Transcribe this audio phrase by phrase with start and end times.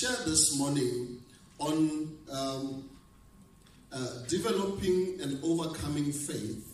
[0.00, 1.18] share this morning
[1.58, 2.88] on um,
[3.92, 6.66] uh, developing and overcoming faith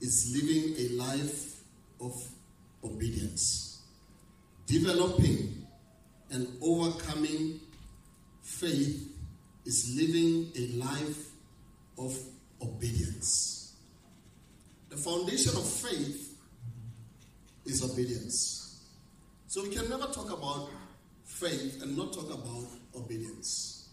[0.00, 1.62] is living a life
[2.00, 2.12] of
[2.82, 3.82] obedience.
[4.66, 5.64] Developing
[6.32, 7.60] and overcoming
[8.42, 9.08] faith
[9.64, 11.28] is living a life
[11.96, 12.18] of
[12.60, 13.76] obedience.
[14.88, 16.36] The foundation of faith
[17.66, 18.80] is obedience.
[19.46, 20.70] So we can never talk about
[21.40, 23.88] faith and not talk about obedience.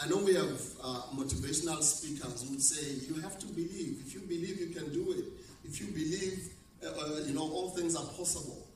[0.00, 4.02] I know we have uh, motivational speakers who say, you have to believe.
[4.06, 5.24] If you believe, you can do it.
[5.64, 6.48] If you believe,
[6.84, 8.66] uh, uh, you know, all things are possible.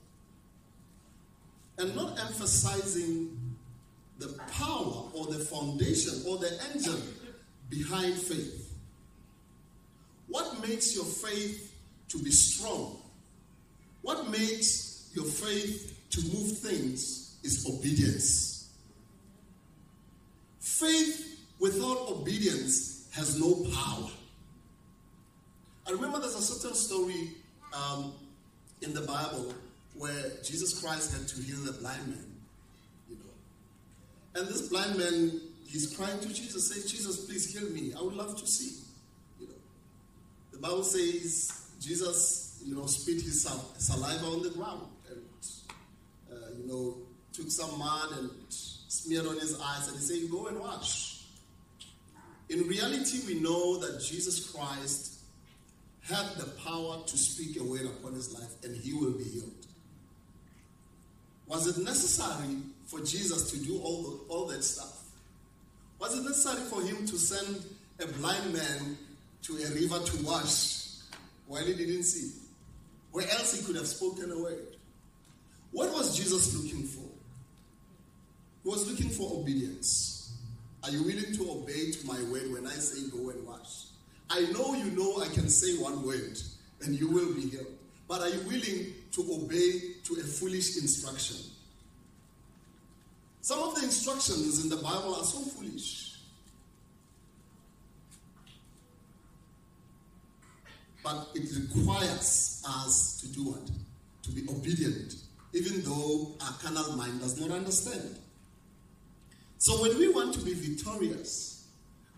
[1.78, 3.56] And not emphasizing
[4.18, 7.02] the power or the foundation or the engine
[7.68, 8.74] behind faith.
[10.28, 11.74] What makes your faith
[12.08, 12.98] to be strong?
[14.02, 18.68] What makes your faith to move things is obedience.
[20.58, 24.10] Faith without obedience has no power.
[25.86, 27.30] I remember there's a certain story
[27.72, 28.12] um,
[28.82, 29.54] in the Bible
[29.94, 32.26] where Jesus Christ had to heal a blind man,
[33.08, 34.40] you know.
[34.40, 37.94] And this blind man, he's crying to Jesus, saying, Jesus, please heal me.
[37.96, 38.82] I would love to see.
[39.40, 39.54] You know.
[40.52, 43.42] The Bible says Jesus, you know, spit his
[43.78, 45.22] saliva on the ground and,
[46.30, 46.96] uh, you know,
[47.36, 51.24] took some mud and smeared on his eyes and he said, Go and wash.
[52.48, 55.18] In reality, we know that Jesus Christ
[56.02, 59.52] had the power to speak a word upon his life and he will be healed.
[61.48, 65.02] Was it necessary for Jesus to do all, the, all that stuff?
[65.98, 67.64] Was it necessary for him to send
[68.00, 68.96] a blind man
[69.42, 70.86] to a river to wash
[71.46, 72.32] while he didn't see?
[73.12, 74.76] Where else he could have spoken a word?
[75.72, 77.05] What was Jesus looking for?
[78.66, 80.32] Was looking for obedience.
[80.82, 83.84] Are you willing to obey to my word when I say go and wash?
[84.28, 86.36] I know you know I can say one word
[86.82, 87.68] and you will be healed.
[88.08, 91.36] But are you willing to obey to a foolish instruction?
[93.40, 96.16] Some of the instructions in the Bible are so foolish.
[101.04, 103.70] But it requires us to do what?
[104.24, 105.14] To be obedient,
[105.52, 108.18] even though our carnal mind does not understand.
[109.58, 111.66] So when we want to be victorious,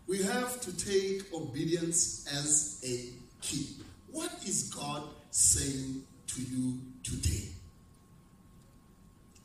[0.06, 3.10] we have to take obedience as a
[3.42, 3.76] key.
[4.10, 7.48] What is God saying to you today?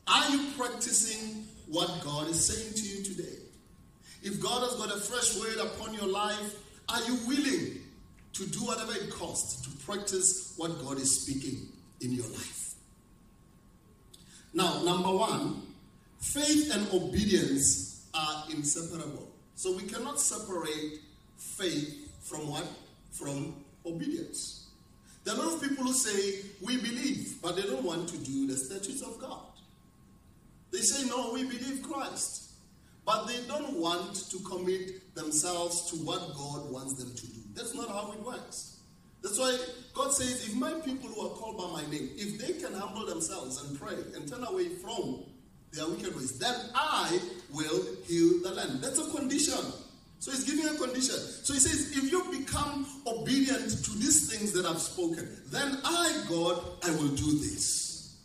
[0.08, 3.38] Are you practicing what God is saying to you today?
[4.22, 6.56] If God has got a fresh word upon your life,
[6.88, 7.80] are you willing
[8.32, 11.68] to do whatever it costs to practice what God is speaking
[12.00, 12.74] in your life?
[14.52, 15.62] Now, number one,
[16.24, 19.28] faith and obedience are inseparable.
[19.56, 21.00] So we cannot separate
[21.36, 22.66] faith from what?
[23.12, 23.54] From
[23.84, 24.68] obedience.
[25.24, 28.18] There are a lot of people who say, we believe, but they don't want to
[28.18, 29.44] do the statutes of God.
[30.72, 32.52] They say, no, we believe Christ.
[33.06, 37.40] But they don't want to commit themselves to what God wants them to do.
[37.54, 38.78] That's not how it works.
[39.22, 39.56] That's why
[39.94, 43.06] God says, if my people who are called by my name, if they can humble
[43.06, 45.24] themselves and pray and turn away from
[45.74, 47.20] their wicked ways, then I
[47.52, 48.80] will heal the land.
[48.82, 49.58] That's a condition.
[50.20, 51.16] So he's giving a condition.
[51.16, 56.24] So he says, if you become obedient to these things that I've spoken, then I,
[56.28, 58.16] God, I will do this.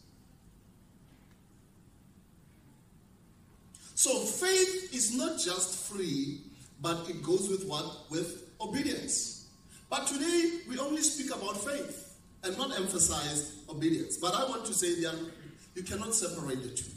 [3.96, 6.40] So faith is not just free,
[6.82, 8.10] but it goes with what?
[8.10, 9.48] With obedience.
[9.90, 14.16] But today we only speak about faith and not emphasize obedience.
[14.16, 15.16] But I want to say that
[15.76, 16.92] you cannot separate the two.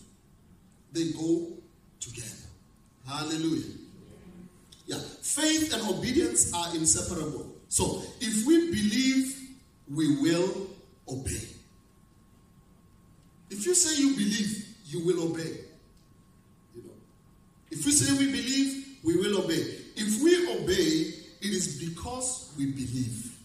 [0.92, 1.48] They go
[2.00, 2.28] together.
[3.08, 3.64] Hallelujah.
[4.86, 4.98] Yeah.
[5.22, 7.50] Faith and obedience are inseparable.
[7.69, 9.38] So if we believe,
[9.91, 10.69] we will
[11.08, 11.47] obey.
[13.50, 15.60] If you say you believe, you will obey.
[16.75, 16.90] You know.
[17.70, 19.76] If we say we believe, we will obey.
[19.96, 23.37] If we obey, it is because we believe.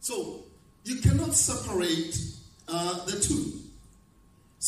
[0.00, 0.44] So
[0.84, 2.18] you cannot separate
[2.68, 3.60] uh, the two.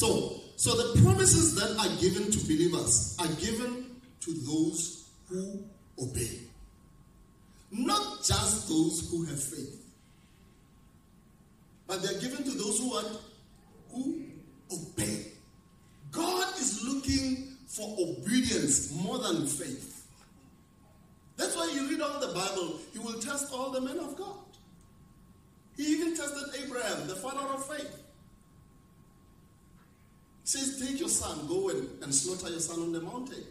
[0.01, 5.63] So, so the promises that are given to believers are given to those who
[6.03, 6.39] obey.
[7.71, 9.85] Not just those who have faith.
[11.87, 13.05] But they're given to those who are
[13.93, 14.23] who
[14.73, 15.27] obey.
[16.13, 20.07] God is looking for obedience more than faith.
[21.37, 24.47] That's why you read all the Bible, he will test all the men of God.
[25.77, 28.00] He even tested Abraham, the father of faith.
[30.45, 33.45] Says, Take your son, go and, and slaughter your son on the mountain.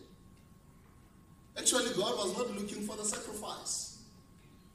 [1.58, 4.00] Actually, God was not looking for the sacrifice,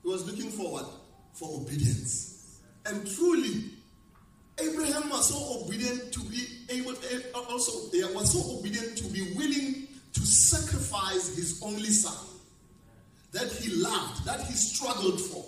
[0.02, 0.90] He was looking for what?
[1.32, 2.60] For obedience.
[2.86, 3.70] And truly,
[4.58, 9.32] Abraham was so obedient to be able, eh, also, he was so obedient to be
[9.34, 12.14] willing to sacrifice his only son
[13.32, 15.44] that he loved, that he struggled for.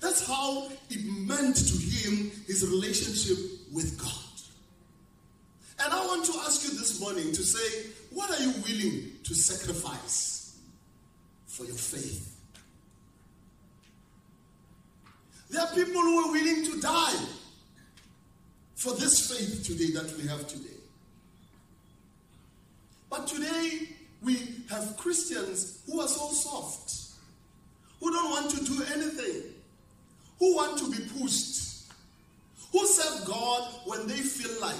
[0.00, 3.38] That's how it meant to him his relationship
[3.72, 4.10] with God.
[5.84, 9.34] And I want to ask you this morning to say, what are you willing to
[9.34, 10.58] sacrifice
[11.46, 12.36] for your faith?
[15.48, 17.24] There are people who are willing to die
[18.74, 20.80] for this faith today that we have today.
[23.08, 23.90] But today,
[24.20, 24.36] we
[24.70, 26.94] have Christians who are so soft,
[28.00, 29.52] who don't want to do anything,
[30.40, 31.84] who want to be pushed,
[32.72, 34.74] who serve God when they feel like,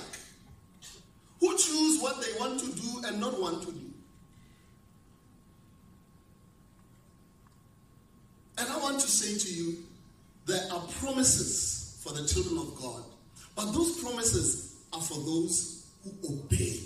[1.45, 3.91] who choose what they want to do and not want to do.
[8.57, 9.77] And I want to say to you,
[10.47, 13.03] there are promises for the children of God,
[13.55, 16.81] but those promises are for those who obey.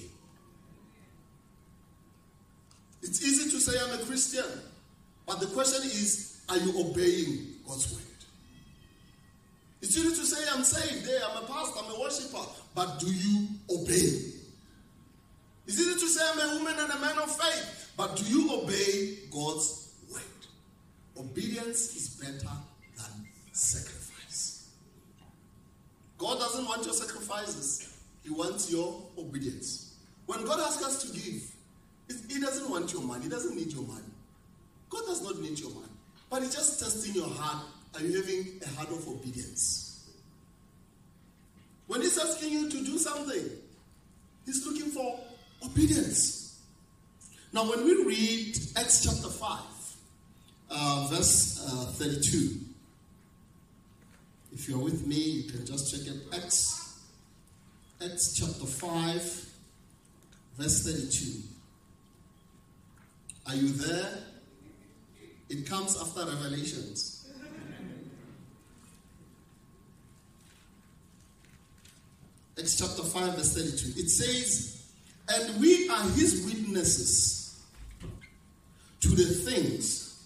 [3.03, 4.45] It's easy to say I'm a Christian,
[5.25, 8.03] but the question is, are you obeying God's word?
[9.83, 12.45] It's easy to say I'm saved, hey, I'm a pastor, I'm a worshiper,
[12.75, 14.38] but do you obey?
[15.69, 18.55] It's easy to say I'm a woman and a man of faith, but do you
[18.55, 20.23] obey God's word?
[21.19, 22.55] Obedience is better
[22.97, 24.71] than sacrifice.
[26.17, 29.95] God doesn't want your sacrifices, He wants your obedience.
[30.25, 31.43] When God asks us to give,
[32.31, 34.09] he doesn't want your money, He doesn't need your money.
[34.89, 35.93] God does not need your money,
[36.31, 37.67] but He's just testing your heart.
[37.95, 40.09] Are you having a heart of obedience?
[41.89, 43.51] When He's asking you to do something,
[44.47, 45.21] He's looking for
[45.79, 46.59] Obedience.
[47.53, 49.61] Now, when we read Acts chapter 5,
[50.71, 52.59] uh, verse uh, 32,
[54.53, 56.17] if you're with me, you can just check it.
[56.35, 56.99] Acts,
[58.05, 59.23] Acts chapter 5,
[60.59, 61.43] verse 32.
[63.47, 64.19] Are you there?
[65.49, 67.25] It comes after Revelations.
[72.59, 74.01] Acts chapter 5, verse 32.
[74.01, 74.78] It says,
[75.31, 77.63] and we are his witnesses
[79.01, 80.25] to the things.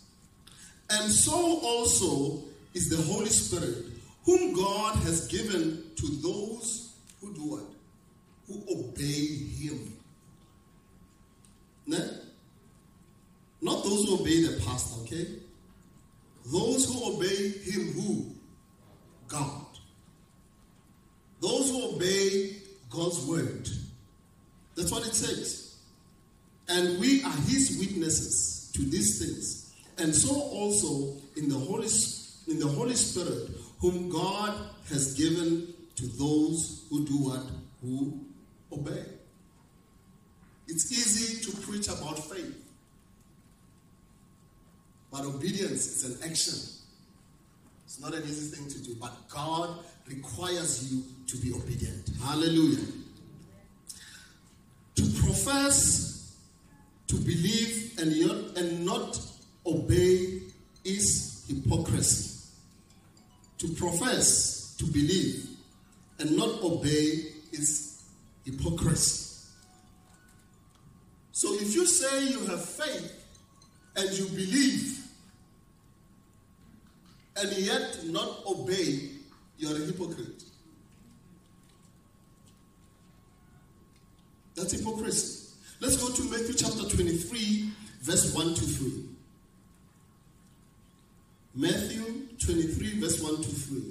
[0.91, 2.45] And so also
[2.75, 3.87] is the Holy Spirit,
[4.25, 7.65] whom God has given to those who do what?
[8.49, 9.27] Who obey
[9.61, 9.97] him.
[11.87, 11.99] No?
[13.61, 15.27] Not those who obey the pastor, okay?
[16.47, 18.27] Those who obey him who?
[19.29, 19.67] God.
[21.41, 22.57] Those who obey
[22.91, 23.69] God's word.
[24.77, 25.77] That's what it says.
[26.69, 29.73] And we are his witnesses to these things.
[29.99, 31.89] And so also in the Holy,
[32.49, 34.55] in the Holy Spirit, whom God
[34.89, 37.45] has given to those who do what?
[37.83, 38.19] Who
[38.73, 39.05] obey.
[40.69, 42.57] It's easy to preach about faith.
[45.11, 46.55] But obedience is an action.
[47.85, 48.97] It's not an easy thing to do.
[48.99, 52.09] But God requires you to be obedient.
[52.25, 52.87] Hallelujah.
[55.33, 56.37] To profess,
[57.07, 59.19] to believe, and not, and not
[59.65, 60.43] obey
[60.85, 62.51] is hypocrisy.
[63.57, 65.49] To profess, to believe,
[66.19, 68.03] and not obey is
[68.45, 69.49] hypocrisy.
[71.33, 73.25] So if you say you have faith
[73.97, 74.99] and you believe,
[77.39, 79.09] and yet not obey,
[79.57, 80.45] you're a hypocrite.
[84.55, 85.49] That's hypocrisy.
[85.81, 87.71] Let's go to Matthew chapter 23,
[88.03, 88.93] verse 1 to 3.
[91.55, 93.83] Matthew 23, verse 1 to 3.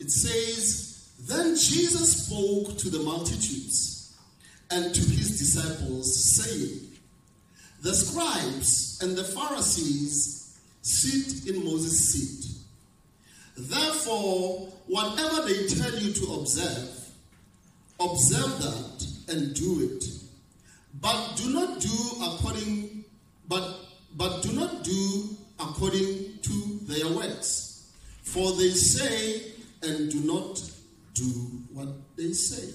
[0.00, 4.14] It says, Then Jesus spoke to the multitudes
[4.70, 6.80] and to his disciples, saying,
[7.82, 12.50] The scribes and the Pharisees sit in Moses' seat.
[13.56, 17.01] Therefore, whatever they tell you to observe,
[18.00, 20.04] observe that and do it.
[21.00, 21.88] But do not do
[22.22, 23.04] according
[23.48, 23.76] but
[24.16, 27.92] but do not do according to their works.
[28.22, 30.60] For they say and do not
[31.14, 31.24] do
[31.72, 32.72] what they say.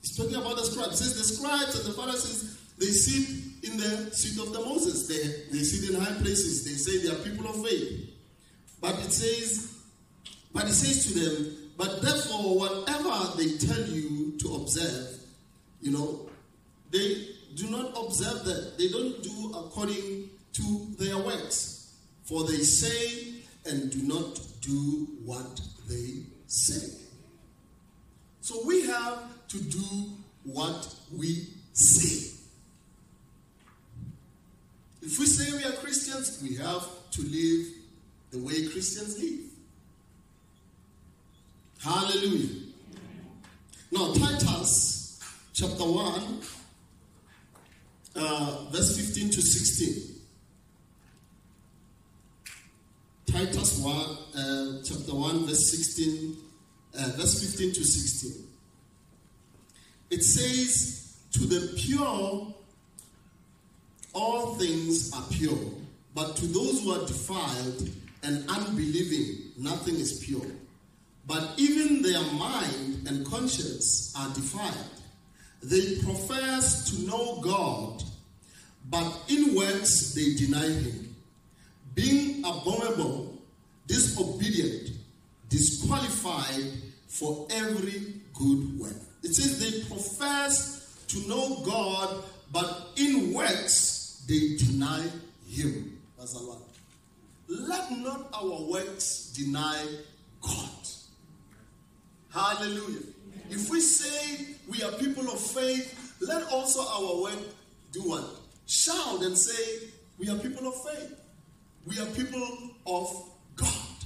[0.00, 0.98] He's talking about the scribes.
[0.98, 5.08] Says the scribes and the Pharisees, they sit in the seat of the Moses.
[5.08, 6.64] They, they sit in high places.
[6.64, 8.10] They say they are people of faith.
[8.80, 9.77] But it says
[10.58, 15.20] But he says to them, But therefore, whatever they tell you to observe,
[15.80, 16.28] you know,
[16.90, 18.76] they do not observe that.
[18.76, 21.94] They don't do according to their works.
[22.24, 23.34] For they say
[23.66, 26.92] and do not do what they say.
[28.40, 30.10] So we have to do
[30.42, 32.34] what we say.
[35.02, 37.66] If we say we are Christians, we have to live
[38.32, 39.48] the way Christians live.
[41.82, 42.48] Hallelujah.
[43.92, 45.20] Now, Titus
[45.52, 46.40] chapter 1,
[48.16, 50.14] uh, verse 15 to 16.
[53.26, 56.36] Titus 1, uh, chapter 1, verse 16,
[56.98, 58.44] uh, verse 15 to 16.
[60.10, 62.54] It says, To the pure,
[64.14, 65.58] all things are pure,
[66.14, 67.88] but to those who are defiled
[68.24, 70.46] and unbelieving, nothing is pure.
[71.28, 74.74] But even their mind and conscience are defiled.
[75.62, 78.02] They profess to know God,
[78.88, 81.14] but in works they deny Him,
[81.94, 83.42] being abominable,
[83.86, 84.92] disobedient,
[85.50, 86.72] disqualified
[87.08, 88.96] for every good work.
[89.22, 95.02] It says they profess to know God, but in works they deny
[95.46, 95.98] Him.
[96.18, 96.62] That's a lot.
[97.48, 99.84] Let not our works deny
[100.40, 100.77] God.
[102.38, 103.00] Hallelujah.
[103.50, 107.40] If we say we are people of faith, let also our work
[107.90, 108.24] do what?
[108.66, 111.20] Shout and say, We are people of faith.
[111.84, 112.42] We are people
[112.86, 113.24] of
[113.56, 113.96] God.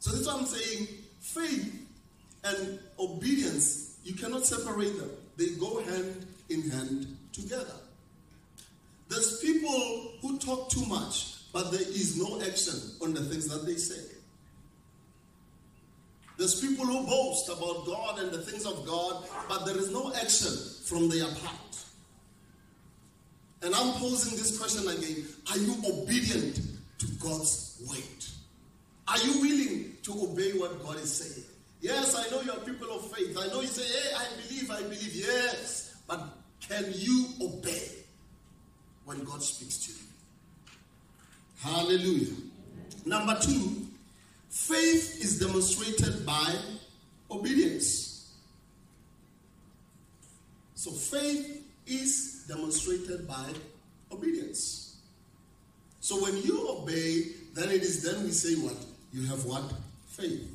[0.00, 0.88] So that's what I'm saying.
[1.20, 1.86] Faith
[2.42, 5.10] and obedience, you cannot separate them.
[5.36, 7.76] They go hand in hand together.
[9.08, 13.66] There's people who talk too much, but there is no action on the things that
[13.66, 14.09] they say.
[16.40, 20.10] There's people who boast about God and the things of God, but there is no
[20.14, 20.50] action
[20.86, 21.84] from their part.
[23.60, 26.58] And I'm posing this question again Are you obedient
[26.96, 28.24] to God's word?
[29.06, 31.44] Are you willing to obey what God is saying?
[31.82, 33.36] Yes, I know you are people of faith.
[33.38, 35.14] I know you say, hey, I believe, I believe.
[35.14, 35.94] Yes.
[36.08, 36.26] But
[36.66, 37.86] can you obey
[39.04, 39.98] when God speaks to you?
[41.60, 42.34] Hallelujah.
[43.04, 43.89] Number two,
[44.50, 46.54] Faith is demonstrated by
[47.30, 48.32] obedience.
[50.74, 53.52] So faith is demonstrated by
[54.10, 54.96] obedience.
[56.00, 58.76] So when you obey, then it is then we say what?
[59.12, 59.72] You have what?
[60.08, 60.48] Faith.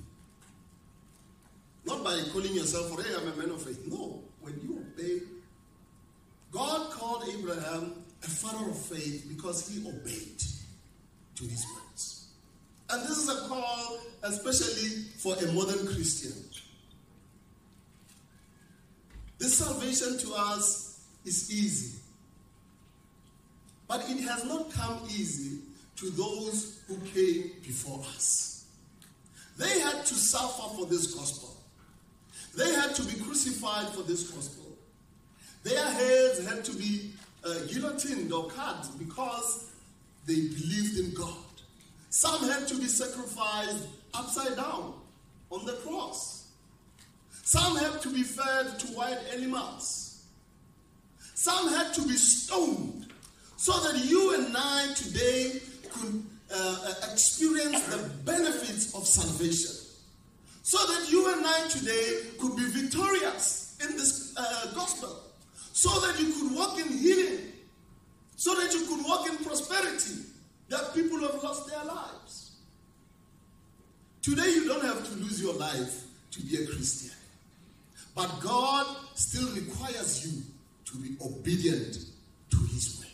[1.86, 3.86] Not by calling yourself, hey, I'm a man of faith.
[3.88, 4.22] No.
[4.42, 5.22] When you obey,
[6.52, 10.40] God called Abraham a father of faith because he obeyed
[11.36, 11.85] to his words.
[12.90, 16.34] And this is a call, especially for a modern Christian.
[19.38, 22.00] This salvation to us is easy.
[23.88, 25.60] But it has not come easy
[25.98, 28.66] to those who came before us.
[29.58, 31.56] They had to suffer for this gospel.
[32.56, 34.66] They had to be crucified for this gospel.
[35.64, 37.12] Their heads had to be
[37.44, 39.72] uh, guillotined or cut because
[40.26, 41.45] they believed in God.
[42.16, 44.94] Some had to be sacrificed upside down
[45.52, 46.48] on the cross.
[47.44, 50.24] Some had to be fed to wild animals.
[51.34, 53.08] Some had to be stoned
[53.58, 55.60] so that you and I today
[55.92, 56.24] could
[56.56, 59.76] uh, experience the benefits of salvation.
[60.64, 65.22] So that you and I today could be victorious in this uh, gospel.
[65.74, 67.52] So that you could walk in healing.
[68.38, 70.22] So that you could walk in prosperity
[70.70, 72.52] that people have lost their lives.
[74.26, 77.12] Today, you don't have to lose your life to be a Christian.
[78.16, 80.42] But God still requires you
[80.86, 82.00] to be obedient
[82.50, 83.10] to His word.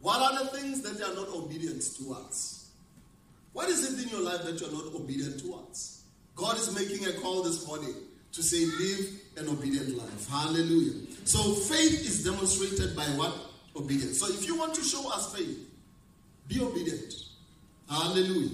[0.00, 2.70] What are the things that you are not obedient towards?
[3.52, 6.04] What is it in your life that you are not obedient towards?
[6.34, 7.94] God is making a call this morning
[8.32, 10.30] to say, live an obedient life.
[10.30, 11.06] Hallelujah.
[11.24, 13.36] So faith is demonstrated by what?
[13.76, 14.18] obedience.
[14.18, 15.58] So if you want to show us faith,
[16.48, 17.14] be obedient.
[17.88, 18.50] Hallelujah.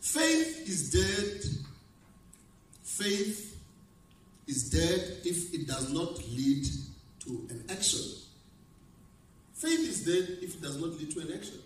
[0.00, 1.44] Faith is dead.
[2.82, 3.58] Faith
[4.46, 6.66] is dead if it does not lead
[7.20, 8.00] to an action.
[9.54, 11.58] Faith is dead if it does not lead to an action.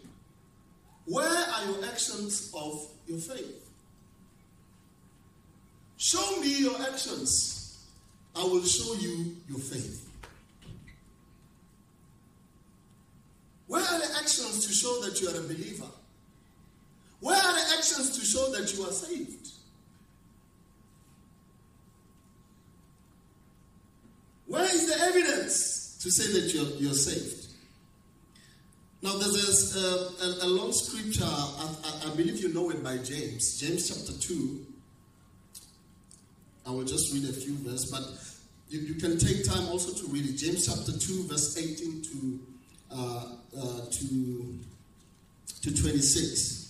[1.06, 3.70] Where are your actions of your faith?
[5.96, 7.78] Show me your actions.
[8.36, 10.10] I will show you your faith.
[13.66, 15.86] Where are the actions to show that you are a believer?
[18.54, 19.48] That you are saved.
[24.46, 27.48] Where is the evidence to say that you're, you're saved?
[29.02, 29.88] Now, there's a,
[30.24, 34.12] a, a long scripture, I, I, I believe you know it by James, James chapter
[34.20, 34.64] 2.
[36.68, 38.04] I will just read a few verses, but
[38.72, 40.36] you, you can take time also to read it.
[40.36, 42.40] James chapter 2, verse 18 to,
[42.92, 43.24] uh,
[43.60, 44.58] uh, to,
[45.62, 46.63] to 26.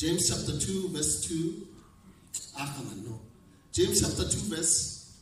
[0.00, 1.66] James chapter 2, verse 2.
[2.56, 3.20] Ah, come on, no.
[3.70, 5.14] James chapter 2, verse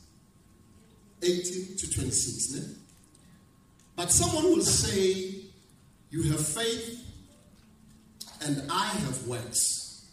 [1.21, 2.53] 18 to 26.
[2.53, 2.75] Ne?
[3.97, 5.41] But someone will say,
[6.09, 7.03] You have faith,
[8.45, 10.05] and I have works.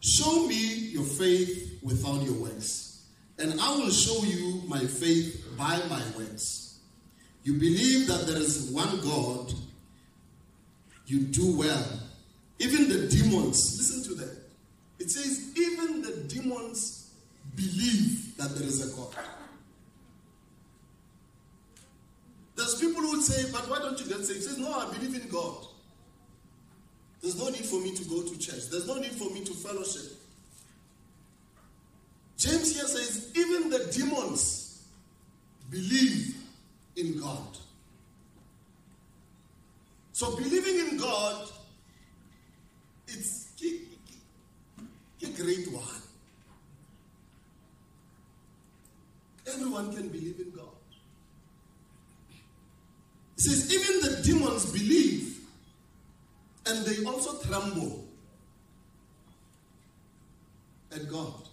[0.00, 3.04] Show me your faith without your works,
[3.38, 6.80] and I will show you my faith by my works.
[7.44, 9.54] You believe that there is one God,
[11.06, 12.09] you do well.
[12.60, 14.36] Even the demons, listen to that.
[14.98, 17.10] It says, even the demons
[17.56, 19.14] believe that there is a God.
[22.54, 24.40] There's people who would say, but why don't you get saved?
[24.40, 25.66] He says, no, I believe in God.
[27.22, 28.68] There's no need for me to go to church.
[28.70, 30.12] There's no need for me to fellowship.
[32.36, 34.82] James here says, even the demons
[35.70, 36.34] believe
[36.96, 37.56] in God.
[40.12, 41.48] So believing in God,
[43.12, 43.48] it's
[45.22, 45.84] a great one.
[49.46, 50.66] Everyone can believe in God.
[53.36, 55.40] It says, even the demons believe
[56.66, 58.04] and they also tremble
[60.92, 61.48] at God.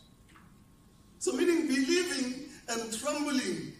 [1.19, 3.73] So, meaning believing and trembling,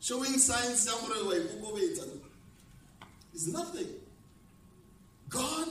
[0.00, 1.40] showing signs somewhere
[3.34, 3.99] is nothing.
[5.30, 5.68] God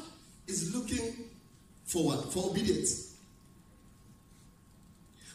[0.48, 1.14] is looking
[1.86, 2.34] for what?
[2.34, 3.16] For obedience.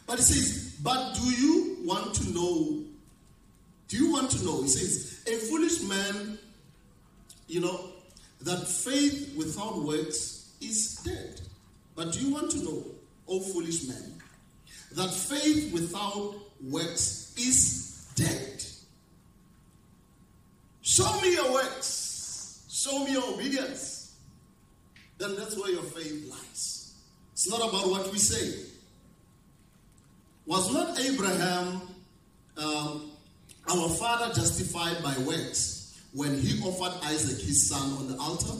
[0.05, 2.83] But he says, but do you want to know
[3.87, 4.61] do you want to know?
[4.63, 6.37] He says, a foolish man,
[7.47, 7.79] you know,
[8.41, 11.41] that faith without works is dead.
[11.95, 12.83] But do you want to know,
[13.27, 14.21] O foolish man,
[14.93, 18.63] that faith without works is dead?
[20.81, 23.94] Show me your works, show me your obedience.
[25.25, 26.93] Then that's where your faith lies.
[27.33, 28.63] It's not about what we say.
[30.45, 31.81] Was not Abraham
[32.57, 33.11] um,
[33.67, 38.53] our father justified by works when he offered Isaac his son on the altar?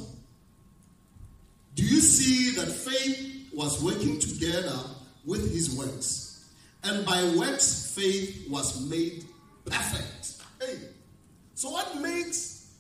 [1.76, 4.80] Do you see that faith was working together
[5.24, 6.50] with his works?
[6.84, 9.24] And by works, faith was made
[9.66, 10.42] perfect.
[10.60, 10.80] Hey,
[11.54, 12.74] so what makes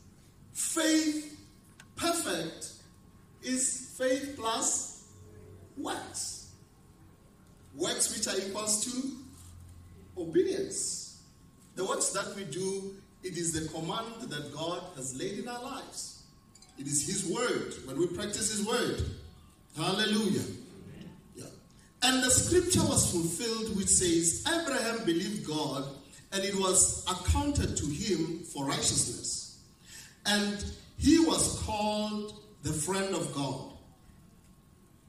[0.53, 1.37] faith
[1.95, 2.71] perfect
[3.45, 5.07] is faith plus
[5.77, 6.51] works.
[7.75, 9.11] Works which are equals to
[10.17, 11.21] obedience.
[11.75, 15.61] The works that we do, it is the command that God has laid in our
[15.61, 16.23] lives.
[16.77, 17.73] It is His word.
[17.85, 19.03] When we practice His word,
[19.77, 20.43] hallelujah.
[21.35, 21.45] Yeah.
[22.03, 25.85] And the scripture was fulfilled, which says, Abraham believed God,
[26.31, 29.59] and it was accounted to him for righteousness.
[30.25, 30.65] And
[30.97, 33.61] he was called the friend of God.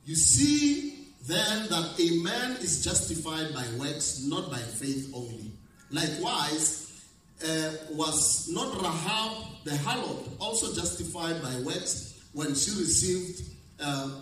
[0.05, 0.95] You see
[1.27, 5.51] then that a man is justified by works, not by faith only.
[5.91, 7.03] Likewise,
[7.43, 13.43] uh, was not Rahab the harlot also justified by works when she received
[13.81, 14.21] uh,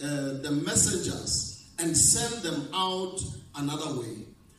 [0.00, 0.06] uh,
[0.42, 3.20] the messengers and sent them out
[3.56, 4.16] another way?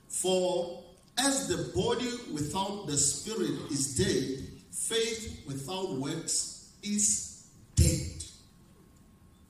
[0.10, 0.84] For
[1.18, 7.35] as the body without the spirit is dead, faith without works is
[7.76, 8.24] dead.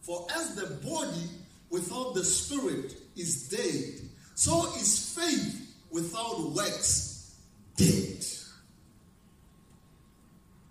[0.01, 1.29] For as the body
[1.69, 7.35] without the spirit is dead, so is faith without works
[7.75, 8.25] dead.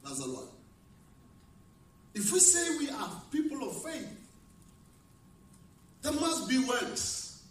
[0.05, 0.49] That's the one.
[2.15, 4.09] If we say we are people of faith,
[6.03, 7.43] there must be works.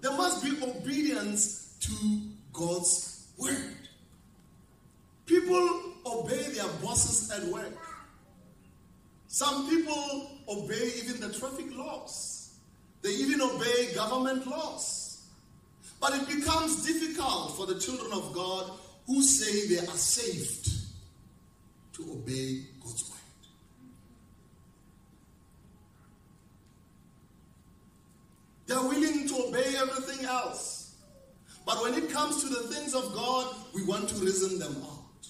[0.00, 2.20] There must be obedience to
[2.52, 3.76] God's word.
[5.26, 5.68] People
[6.04, 7.76] obey their bosses at work.
[9.28, 12.50] Some people obey even the traffic laws.
[13.08, 15.22] They even obey government laws.
[15.98, 18.70] But it becomes difficult for the children of God
[19.06, 20.68] who say they are saved
[21.94, 23.18] to obey God's word.
[28.66, 30.94] They're willing to obey everything else.
[31.64, 35.28] But when it comes to the things of God, we want to reason them out.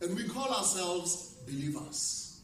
[0.00, 2.40] And we call ourselves believers.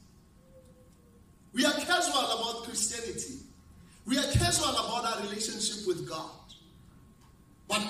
[1.52, 3.40] We are casual about Christianity.
[4.06, 6.30] We are casual about our relationship with God.
[7.68, 7.82] But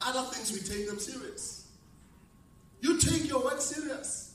[0.00, 1.68] other things, we take them serious.
[2.80, 4.34] You take your work serious.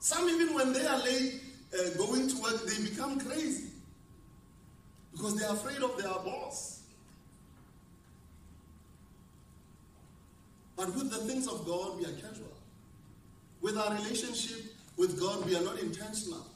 [0.00, 1.40] Some, even when they are late
[1.74, 3.68] uh, going to work, they become crazy
[5.12, 6.80] because they are afraid of their boss.
[10.76, 12.56] But with the things of God, we are casual.
[13.60, 14.64] With our relationship
[14.96, 16.46] with God, we are not intentional.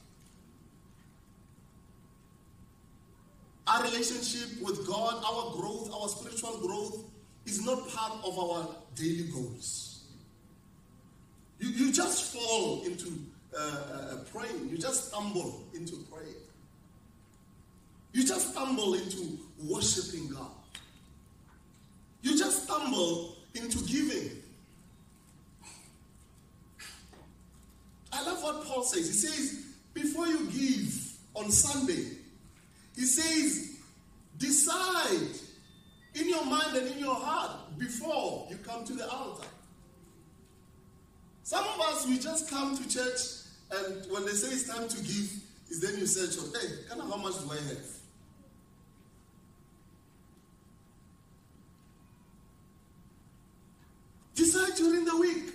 [3.65, 7.05] Our relationship with God, our growth, our spiritual growth,
[7.45, 10.03] is not part of our daily goals.
[11.59, 13.19] You, you just fall into
[13.57, 16.35] uh, uh, praying, you just stumble into praying.
[18.11, 20.51] You just stumble into worshiping God.
[22.21, 24.31] You just stumble into giving.
[28.11, 29.07] I love what Paul says.
[29.07, 32.17] He says, before you give on Sunday,
[32.95, 33.77] he says,
[34.37, 35.39] decide
[36.15, 39.47] in your mind and in your heart before you come to the altar.
[41.43, 43.19] Some of us, we just come to church,
[43.71, 45.31] and when they say it's time to give,
[45.69, 47.85] is then you search, hey, kind of how much do I have?
[54.35, 55.53] Decide during the week.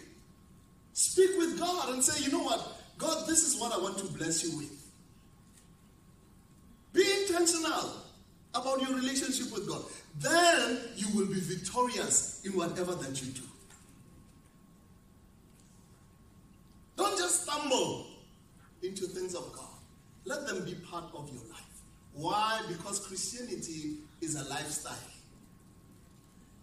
[0.92, 2.80] Speak with God and say, you know what?
[2.96, 4.77] God, this is what I want to bless you with.
[7.28, 7.92] Intentional
[8.54, 9.82] about your relationship with God.
[10.18, 13.42] Then you will be victorious in whatever that you do.
[16.96, 18.06] Don't just stumble
[18.82, 19.64] into things of God.
[20.24, 21.82] Let them be part of your life.
[22.14, 22.62] Why?
[22.68, 24.94] Because Christianity is a lifestyle.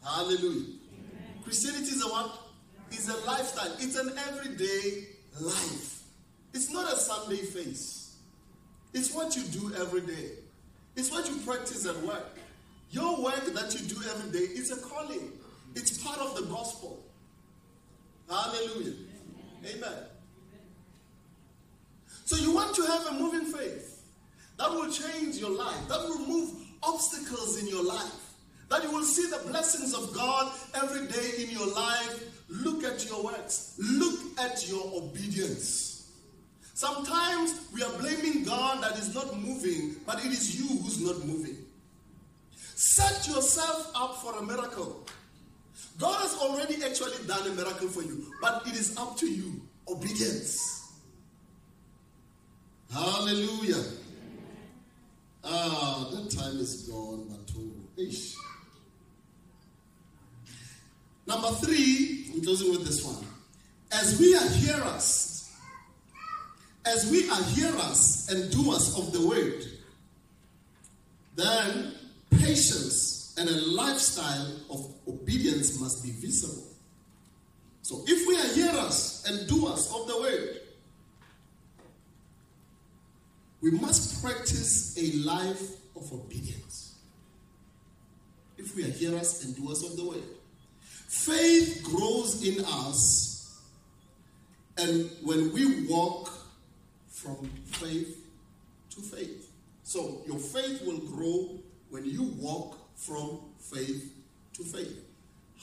[0.03, 0.73] Hallelujah.
[1.43, 2.39] Christianity is a what?
[2.91, 3.71] Is a lifestyle.
[3.79, 5.07] It's an everyday
[5.39, 6.03] life.
[6.53, 8.15] It's not a Sunday face.
[8.93, 10.31] It's what you do every day.
[10.95, 12.37] It's what you practice at work.
[12.91, 15.31] Your work that you do every day is a calling.
[15.75, 17.03] It's part of the gospel.
[18.29, 18.93] Hallelujah.
[19.65, 19.93] Amen.
[22.25, 24.03] So you want to have a moving faith
[24.57, 28.33] that will change your life, that will remove obstacles in your life.
[28.69, 32.23] That you will see the blessings of God every day in your life.
[32.49, 35.84] Look at your works, look at your obedience.
[36.75, 41.25] Sometimes we are blaming God that is not moving, but it is you who's not
[41.25, 41.55] moving.
[42.75, 45.05] Set yourself up for a miracle.
[45.97, 49.61] God has already actually done a miracle for you, but it is up to you.
[49.87, 50.91] Obedience.
[52.91, 53.83] Hallelujah.
[55.45, 58.35] Ah, that time is gone, but ish.
[61.25, 63.25] Number three, I'm closing with this one.
[63.93, 65.34] As we are hearers,
[66.85, 69.65] as we are hearers and doers of the word,
[71.35, 71.93] then
[72.31, 76.63] patience and a lifestyle of obedience must be visible.
[77.81, 80.61] So if we are hearers and doers of the word,
[83.61, 86.95] we must practice a life of obedience.
[88.57, 90.23] If we are hearers and doers of the word.
[91.07, 93.61] Faith grows in us,
[94.77, 96.29] and when we walk
[97.15, 98.27] from faith
[98.89, 99.49] to faith.
[99.83, 101.57] So your faith will grow
[101.89, 104.13] when you walk from faith
[104.53, 105.01] to faith.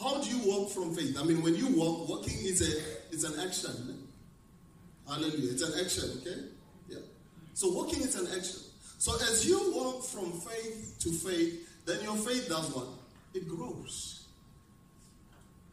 [0.00, 1.18] How do you walk from faith?
[1.20, 4.08] I mean, when you walk, walking is a is an action.
[5.06, 5.52] Hallelujah.
[5.52, 6.40] It's an action, okay?
[6.88, 7.04] Yeah.
[7.54, 8.60] So walking is an action.
[8.98, 12.86] So as you walk from faith to faith, then your faith does what?
[13.34, 14.24] It grows.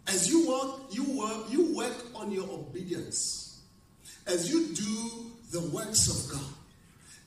[0.07, 3.61] As you walk, you work, you work on your obedience.
[4.25, 6.53] As you do the works of God.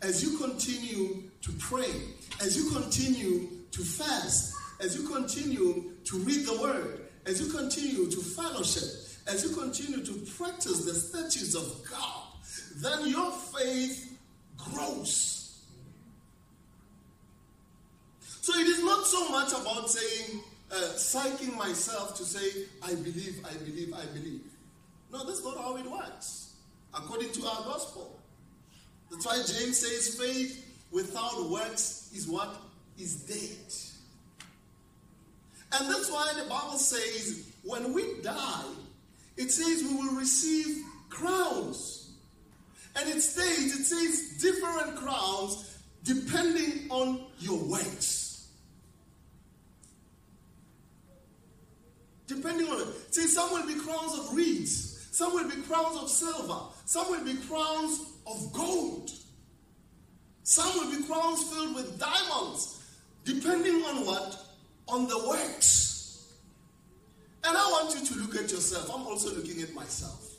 [0.03, 1.93] As you continue to pray.
[2.41, 4.55] As you continue to fast.
[4.81, 7.01] As you continue to read the word.
[7.27, 8.85] As you continue to fellowship.
[9.27, 12.23] As you continue to practice the statutes of God.
[12.77, 14.19] Then your faith
[14.57, 15.43] grows.
[18.43, 20.41] So it is not so much about saying,
[20.73, 24.41] uh, psyching myself to say, I believe, I believe, I believe.
[25.13, 26.52] No, that's not how it works,
[26.95, 28.19] according to our gospel.
[29.11, 32.55] That's why James says faith without works is what?
[32.99, 33.75] Is dead.
[35.75, 38.65] And that's why the Bible says when we die,
[39.37, 42.11] it says we will receive crowns.
[42.97, 48.49] And it states, it says different crowns depending on your works.
[52.27, 53.13] Depending on it.
[53.13, 56.59] Some will be crowns of reeds, Some will be crowns of silver.
[56.93, 59.11] Some will be crowns of gold.
[60.43, 62.85] Some will be crowns filled with diamonds,
[63.25, 64.39] depending on what?
[64.89, 66.35] On the works.
[67.45, 68.91] And I want you to look at yourself.
[68.95, 70.37] I'm also looking at myself.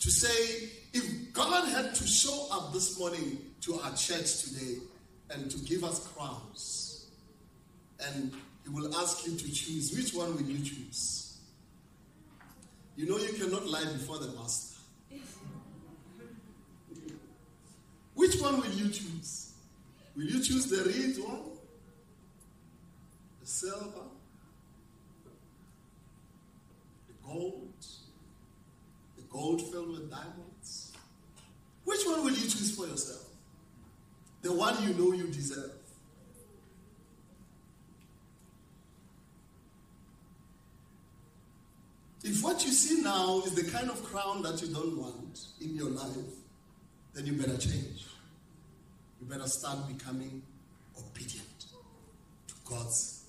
[0.00, 4.78] To say, if God had to show up this morning to our church today
[5.30, 7.06] and to give us crowns,
[8.04, 8.32] and
[8.64, 11.38] He will ask you to choose, which one will you choose?
[12.96, 14.67] You know you cannot lie before the master.
[18.28, 19.52] Which one will you choose?
[20.14, 21.44] Will you choose the red one?
[23.40, 24.04] The silver?
[27.06, 27.86] The gold?
[29.16, 30.92] The gold filled with diamonds?
[31.84, 33.24] Which one will you choose for yourself?
[34.42, 35.72] The one you know you deserve.
[42.22, 45.74] If what you see now is the kind of crown that you don't want in
[45.74, 46.34] your life,
[47.14, 48.07] then you better change.
[49.28, 50.40] You better start becoming
[50.98, 51.66] obedient
[52.46, 53.24] to God's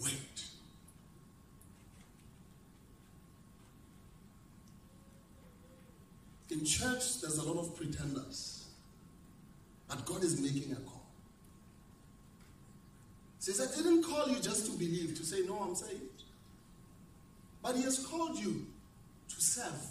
[0.00, 0.12] word.
[6.50, 8.64] In church, there's a lot of pretenders,
[9.88, 11.02] but God is making a call.
[13.44, 16.22] He says, I didn't call you just to believe, to say, No, I'm saved.
[17.62, 18.64] But He has called you
[19.28, 19.86] to serve.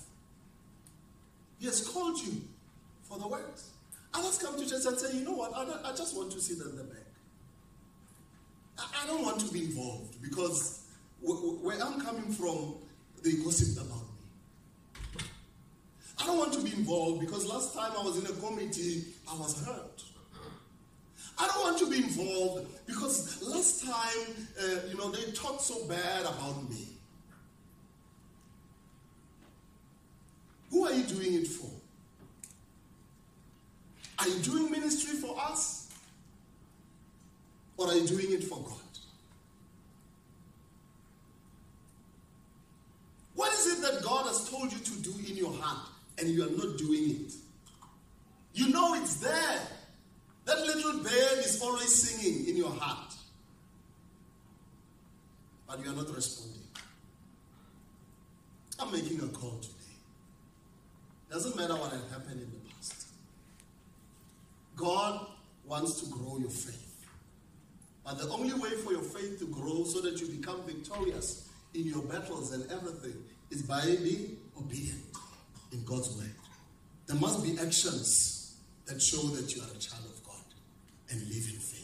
[1.60, 2.42] He has called you
[3.04, 3.74] for the works.
[4.14, 6.58] Others come to church and say, you know what, I, I just want to sit
[6.58, 7.06] in the back.
[8.78, 10.86] I, I don't want to be involved because
[11.22, 12.76] where I'm coming from,
[13.24, 15.22] they gossiped about me.
[16.22, 19.36] I don't want to be involved because last time I was in a committee, I
[19.36, 20.04] was hurt.
[21.38, 25.88] I don't want to be involved because last time, uh, you know, they talked so
[25.88, 26.88] bad about me.
[30.72, 31.72] Who are you doing it for?
[34.20, 35.88] Are you doing ministry for us?
[37.78, 38.76] Or are you doing it for God?
[43.36, 46.44] What is it that God has told you to do in your heart and you
[46.44, 47.34] are not doing it?
[48.54, 49.62] You know it's there.
[50.44, 53.14] That little bird is always singing in your heart.
[55.68, 56.64] But you are not responding.
[58.80, 59.74] I'm making a call today.
[61.32, 62.59] Doesn't matter what had happened in the
[64.80, 65.28] God
[65.66, 67.06] wants to grow your faith.
[68.06, 71.86] But the only way for your faith to grow so that you become victorious in
[71.86, 73.16] your battles and everything
[73.52, 75.04] is by being obedient
[75.74, 76.32] in God's word.
[77.08, 80.46] There must be actions that show that you are a child of God
[81.12, 81.79] and live in faith.